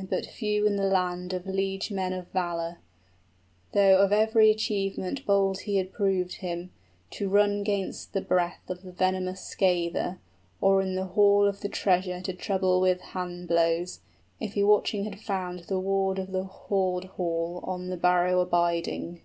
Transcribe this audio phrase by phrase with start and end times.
[0.00, 2.78] 15 But few in the land of liegemen of valor,
[3.72, 6.70] Though of every achievement bold he had proved him,
[7.10, 10.16] To run 'gainst the breath of the venomous scather,
[10.58, 14.00] Or the hall of the treasure to trouble with hand blows,
[14.40, 18.40] If he watching had found the ward of the hoard hall 20 On the barrow
[18.40, 19.20] abiding.